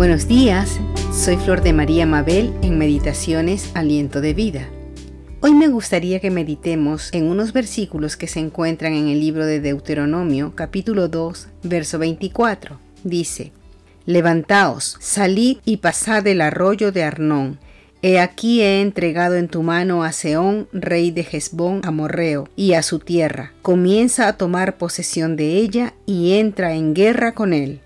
[0.00, 0.80] Buenos días,
[1.12, 4.66] soy Flor de María Mabel en Meditaciones Aliento de Vida.
[5.42, 9.60] Hoy me gustaría que meditemos en unos versículos que se encuentran en el libro de
[9.60, 12.80] Deuteronomio capítulo 2, verso 24.
[13.04, 13.52] Dice,
[14.06, 17.58] Levantaos, salid y pasad el arroyo de Arnón.
[18.00, 22.82] He aquí he entregado en tu mano a Seón, rey de Hezbón amorreo, y a
[22.82, 23.52] su tierra.
[23.60, 27.82] Comienza a tomar posesión de ella y entra en guerra con él.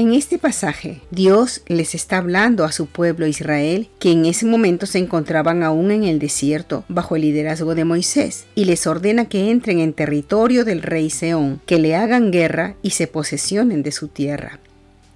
[0.00, 4.86] En este pasaje, Dios les está hablando a su pueblo Israel, que en ese momento
[4.86, 9.50] se encontraban aún en el desierto bajo el liderazgo de Moisés, y les ordena que
[9.50, 14.08] entren en territorio del rey Seón, que le hagan guerra y se posesionen de su
[14.08, 14.58] tierra.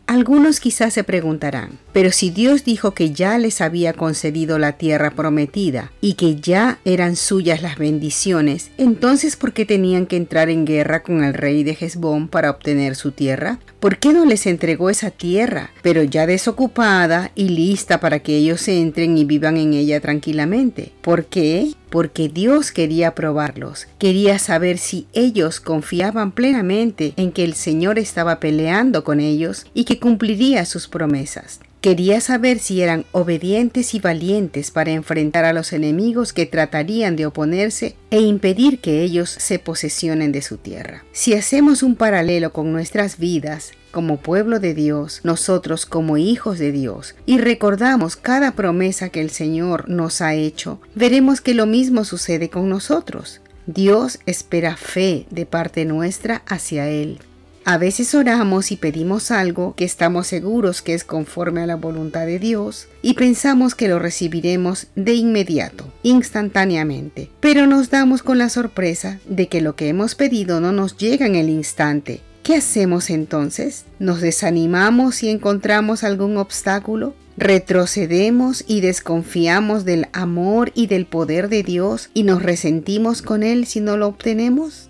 [0.06, 5.10] Algunos quizás se preguntarán, pero si Dios dijo que ya les había concedido la tierra
[5.10, 10.66] prometida y que ya eran suyas las bendiciones, entonces ¿por qué tenían que entrar en
[10.66, 13.60] guerra con el rey de Hezbón para obtener su tierra?
[13.80, 18.68] ¿Por qué no les entregó esa tierra, pero ya desocupada y lista para que ellos
[18.68, 20.92] entren y vivan en ella tranquilamente?
[21.00, 21.72] ¿Por qué?
[21.94, 28.40] Porque Dios quería probarlos, quería saber si ellos confiaban plenamente en que el Señor estaba
[28.40, 31.60] peleando con ellos y que cumpliría sus promesas.
[31.84, 37.26] Quería saber si eran obedientes y valientes para enfrentar a los enemigos que tratarían de
[37.26, 41.04] oponerse e impedir que ellos se posesionen de su tierra.
[41.12, 46.72] Si hacemos un paralelo con nuestras vidas, como pueblo de Dios, nosotros como hijos de
[46.72, 52.06] Dios, y recordamos cada promesa que el Señor nos ha hecho, veremos que lo mismo
[52.06, 53.42] sucede con nosotros.
[53.66, 57.18] Dios espera fe de parte nuestra hacia Él.
[57.66, 62.26] A veces oramos y pedimos algo que estamos seguros que es conforme a la voluntad
[62.26, 68.50] de Dios y pensamos que lo recibiremos de inmediato, instantáneamente, pero nos damos con la
[68.50, 72.20] sorpresa de que lo que hemos pedido no nos llega en el instante.
[72.42, 73.86] ¿Qué hacemos entonces?
[73.98, 77.14] ¿Nos desanimamos si encontramos algún obstáculo?
[77.36, 83.66] retrocedemos y desconfiamos del amor y del poder de Dios y nos resentimos con Él
[83.66, 84.88] si no lo obtenemos?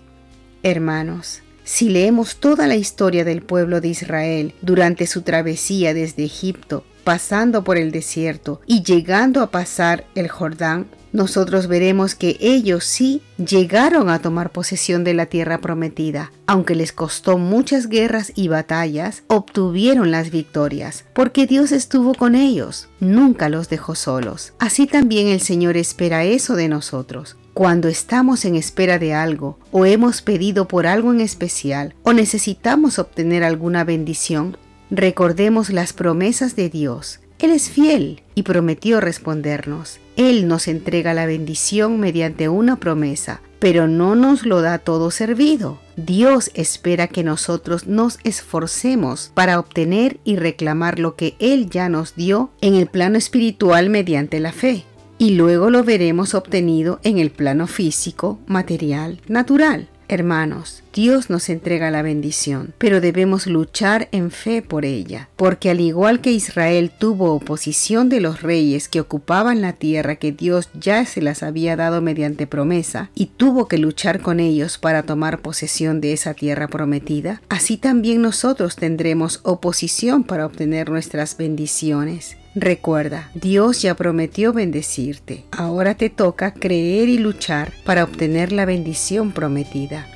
[0.61, 6.85] Hermanos, si leemos toda la historia del pueblo de Israel durante su travesía desde Egipto,
[7.03, 13.21] pasando por el desierto y llegando a pasar el Jordán, nosotros veremos que ellos sí
[13.37, 16.31] llegaron a tomar posesión de la tierra prometida.
[16.45, 22.89] Aunque les costó muchas guerras y batallas, obtuvieron las victorias, porque Dios estuvo con ellos,
[22.99, 24.53] nunca los dejó solos.
[24.59, 27.37] Así también el Señor espera eso de nosotros.
[27.55, 32.99] Cuando estamos en espera de algo, o hemos pedido por algo en especial, o necesitamos
[32.99, 34.57] obtener alguna bendición,
[34.91, 37.21] recordemos las promesas de Dios.
[37.39, 40.01] Él es fiel y prometió respondernos.
[40.17, 45.79] Él nos entrega la bendición mediante una promesa, pero no nos lo da todo servido.
[45.95, 52.17] Dios espera que nosotros nos esforcemos para obtener y reclamar lo que Él ya nos
[52.17, 54.83] dio en el plano espiritual mediante la fe
[55.17, 59.89] y luego lo veremos obtenido en el plano físico, material, natural.
[60.07, 65.79] Hermanos, Dios nos entrega la bendición, pero debemos luchar en fe por ella, porque al
[65.79, 71.05] igual que Israel tuvo oposición de los reyes que ocupaban la tierra que Dios ya
[71.05, 76.01] se las había dado mediante promesa, y tuvo que luchar con ellos para tomar posesión
[76.01, 82.37] de esa tierra prometida, así también nosotros tendremos oposición para obtener nuestras bendiciones.
[82.55, 85.43] Recuerda, Dios ya prometió bendecirte.
[85.51, 90.07] Ahora te toca creer y luchar para obtener la bendición prometida.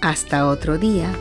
[0.00, 1.12] Hasta otro día.